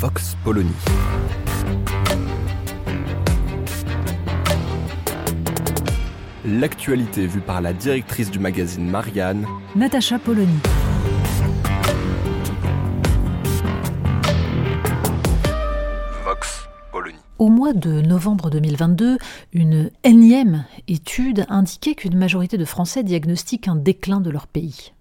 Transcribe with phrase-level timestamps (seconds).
[0.00, 0.70] Vox Polony.
[6.44, 10.46] L'actualité vue par la directrice du magazine Marianne, Natacha Polony.
[16.24, 17.18] Vox Polony.
[17.40, 19.18] Au mois de novembre 2022,
[19.52, 24.92] une énième étude indiquait qu'une majorité de Français diagnostiquent un déclin de leur pays.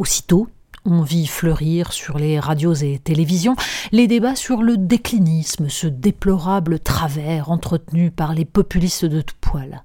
[0.00, 0.48] Aussitôt,
[0.84, 3.56] on vit fleurir sur les radios et télévisions
[3.92, 9.84] les débats sur le déclinisme, ce déplorable travers entretenu par les populistes de tout poil.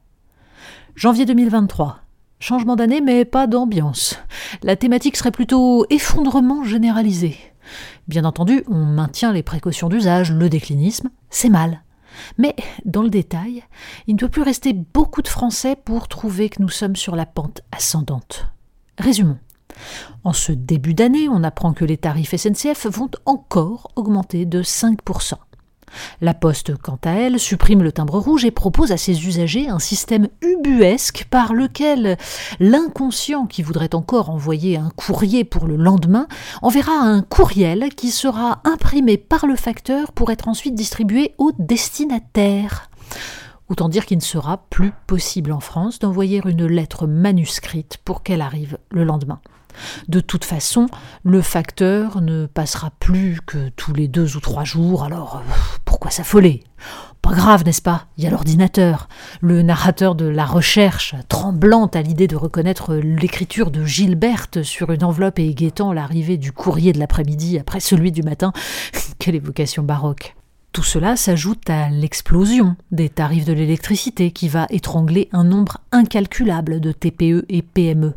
[0.95, 1.99] Janvier 2023.
[2.39, 4.19] Changement d'année, mais pas d'ambiance.
[4.63, 7.37] La thématique serait plutôt effondrement généralisé.
[8.07, 11.83] Bien entendu, on maintient les précautions d'usage, le déclinisme, c'est mal.
[12.37, 13.63] Mais, dans le détail,
[14.07, 17.25] il ne doit plus rester beaucoup de Français pour trouver que nous sommes sur la
[17.25, 18.47] pente ascendante.
[18.97, 19.37] Résumons.
[20.23, 25.33] En ce début d'année, on apprend que les tarifs SNCF vont encore augmenter de 5%.
[26.21, 29.79] La Poste, quant à elle, supprime le timbre rouge et propose à ses usagers un
[29.79, 32.17] système ubuesque par lequel
[32.59, 36.27] l'inconscient qui voudrait encore envoyer un courrier pour le lendemain
[36.61, 42.89] enverra un courriel qui sera imprimé par le facteur pour être ensuite distribué au destinataire.
[43.69, 48.41] Autant dire qu'il ne sera plus possible en France d'envoyer une lettre manuscrite pour qu'elle
[48.41, 49.41] arrive le lendemain.
[50.07, 50.87] De toute façon,
[51.23, 55.51] le facteur ne passera plus que tous les deux ou trois jours, alors euh,
[55.85, 56.63] pourquoi s'affoler?
[57.21, 58.05] Pas grave, n'est-ce pas?
[58.17, 59.09] Il y a l'ordinateur.
[59.41, 65.03] Le narrateur de la recherche, tremblante à l'idée de reconnaître l'écriture de Gilberte sur une
[65.03, 68.53] enveloppe et guettant l'arrivée du courrier de l'après-midi après celui du matin.
[69.19, 70.35] Quelle évocation baroque
[70.73, 76.79] tout cela s'ajoute à l'explosion des tarifs de l'électricité qui va étrangler un nombre incalculable
[76.79, 78.13] de TPE et PME.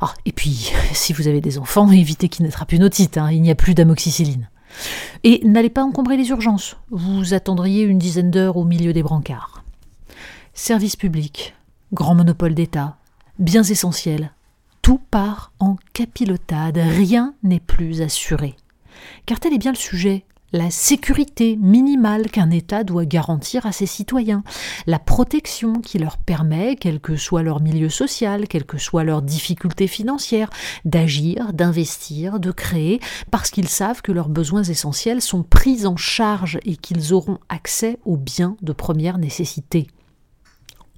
[0.00, 3.42] Ah, et puis, si vous avez des enfants, évitez qu'ils n'attrapent une otite, hein, il
[3.42, 4.48] n'y a plus d'amoxicilline.
[5.24, 9.64] Et n'allez pas encombrer les urgences, vous attendriez une dizaine d'heures au milieu des brancards.
[10.52, 11.54] Service public,
[11.92, 12.96] grand monopole d'État,
[13.38, 14.32] biens essentiels,
[14.82, 18.54] tout part en capilotade, rien n'est plus assuré.
[19.24, 20.24] Car tel est bien le sujet
[20.56, 24.42] la sécurité minimale qu'un État doit garantir à ses citoyens,
[24.86, 29.22] la protection qui leur permet, quel que soit leur milieu social, quelles que soient leurs
[29.22, 30.50] difficultés financières,
[30.84, 33.00] d'agir, d'investir, de créer,
[33.30, 37.98] parce qu'ils savent que leurs besoins essentiels sont pris en charge et qu'ils auront accès
[38.04, 39.86] aux biens de première nécessité.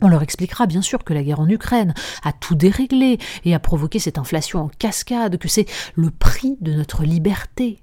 [0.01, 1.93] On leur expliquera bien sûr que la guerre en Ukraine
[2.23, 6.73] a tout déréglé et a provoqué cette inflation en cascade, que c'est le prix de
[6.73, 7.83] notre liberté.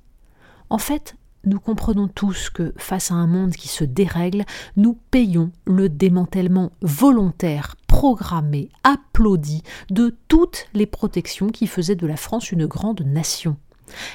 [0.70, 4.46] En fait, nous comprenons tous que face à un monde qui se dérègle,
[4.76, 12.18] nous payons le démantèlement volontaire, programmé, applaudi de toutes les protections qui faisaient de la
[12.18, 13.58] France une grande nation.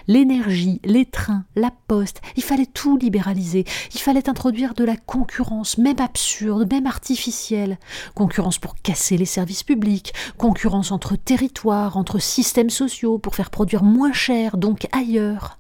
[0.09, 3.65] L'énergie, les trains, la poste, il fallait tout libéraliser,
[3.95, 7.79] il fallait introduire de la concurrence, même absurde, même artificielle.
[8.15, 13.85] Concurrence pour casser les services publics, concurrence entre territoires, entre systèmes sociaux, pour faire produire
[13.85, 15.60] moins cher, donc ailleurs.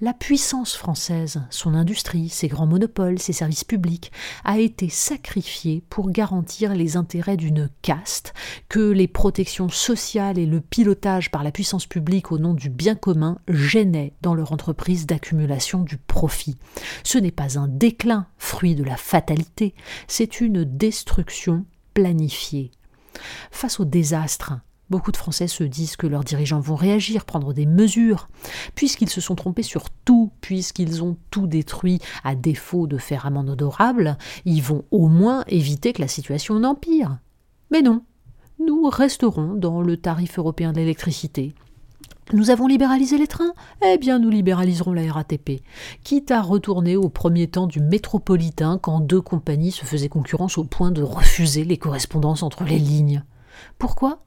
[0.00, 4.12] La puissance française, son industrie, ses grands monopoles, ses services publics,
[4.44, 8.34] a été sacrifiée pour garantir les intérêts d'une caste
[8.68, 12.94] que les protections sociales et le pilotage par la puissance publique au nom du bien
[12.94, 16.56] commun gênaient dans leur entreprise d'accumulation du profit.
[17.04, 19.74] Ce n'est pas un déclin, fruit de la fatalité,
[20.06, 21.64] c'est une destruction
[21.94, 22.70] planifiée.
[23.50, 24.54] Face au désastre
[24.90, 28.28] Beaucoup de Français se disent que leurs dirigeants vont réagir, prendre des mesures,
[28.74, 33.50] puisqu'ils se sont trompés sur tout, puisqu'ils ont tout détruit à défaut de faire amende
[33.50, 34.16] odorable,
[34.46, 37.18] ils vont au moins éviter que la situation n'empire.
[37.70, 38.02] Mais non,
[38.58, 41.54] nous resterons dans le tarif européen de l'électricité.
[42.32, 43.54] Nous avons libéralisé les trains?
[43.86, 45.62] Eh bien, nous libéraliserons la RATP,
[46.02, 50.64] quitte à retourner au premier temps du métropolitain quand deux compagnies se faisaient concurrence au
[50.64, 53.22] point de refuser les correspondances entre les lignes.
[53.78, 54.24] Pourquoi?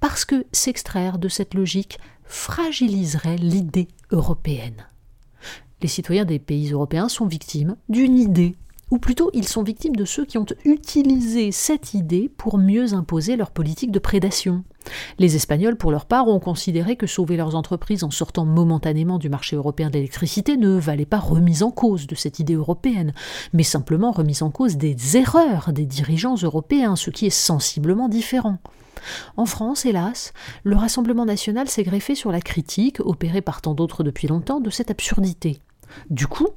[0.00, 4.86] Parce que s'extraire de cette logique fragiliserait l'idée européenne.
[5.82, 8.56] Les citoyens des pays européens sont victimes d'une idée
[8.92, 13.36] ou plutôt ils sont victimes de ceux qui ont utilisé cette idée pour mieux imposer
[13.36, 14.64] leur politique de prédation.
[15.18, 19.30] Les Espagnols, pour leur part, ont considéré que sauver leurs entreprises en sortant momentanément du
[19.30, 23.14] marché européen de l'électricité ne valait pas remise en cause de cette idée européenne,
[23.54, 28.58] mais simplement remise en cause des erreurs des dirigeants européens, ce qui est sensiblement différent.
[29.36, 30.32] En France, hélas,
[30.64, 34.70] le Rassemblement national s'est greffé sur la critique, opérée par tant d'autres depuis longtemps, de
[34.70, 35.60] cette absurdité.
[36.10, 36.48] Du coup,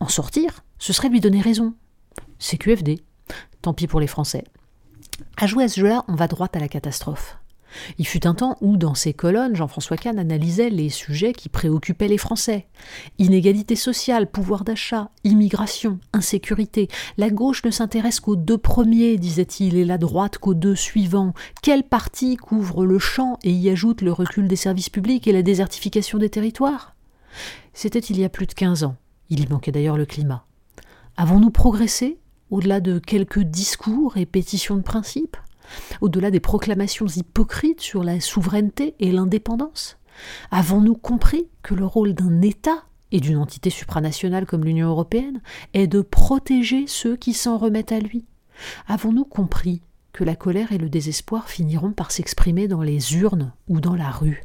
[0.00, 1.74] en sortir, ce serait lui donner raison.
[2.38, 3.00] C'est QFD.
[3.62, 4.44] Tant pis pour les Français.
[5.36, 7.39] À jouer à ce jeu-là, on va droit à la catastrophe.
[7.98, 12.08] Il fut un temps où, dans ses colonnes, Jean-François Kahn analysait les sujets qui préoccupaient
[12.08, 12.66] les Français.
[13.18, 16.88] Inégalité sociale, pouvoir d'achat, immigration, insécurité.
[17.16, 21.34] La gauche ne s'intéresse qu'aux deux premiers, disait-il, et la droite qu'aux deux suivants.
[21.62, 25.42] Quel parti couvre le champ et y ajoute le recul des services publics et la
[25.42, 26.94] désertification des territoires?
[27.72, 28.96] C'était il y a plus de quinze ans.
[29.28, 30.44] Il y manquait d'ailleurs le climat.
[31.16, 32.18] Avons-nous progressé
[32.50, 35.36] au-delà de quelques discours et pétitions de principe?
[36.00, 39.98] Au-delà des proclamations hypocrites sur la souveraineté et l'indépendance.
[40.50, 45.40] Avons-nous compris que le rôle d'un État et d'une entité supranationale comme l'Union européenne
[45.74, 48.24] est de protéger ceux qui s'en remettent à lui?
[48.86, 49.82] Avons-nous compris
[50.12, 54.10] que la colère et le désespoir finiront par s'exprimer dans les urnes ou dans la
[54.10, 54.44] rue?